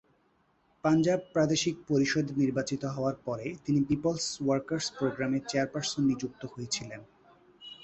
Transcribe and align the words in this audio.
পাঞ্জাব 0.83 1.19
প্রাদেশিক 1.33 1.75
পরিষদে 1.87 2.33
নির্বাচিত 2.35 2.83
হওয়ার 2.95 3.15
পরে 3.25 3.47
তিনি 3.65 3.79
পিপলস 3.89 4.25
ওয়ার্কার্স 4.41 4.87
প্রোগ্রামের 4.97 5.43
চেয়ারপারসন 5.47 6.01
নিযুক্ত 6.03 6.41
হয়েছিলেন। 6.53 7.01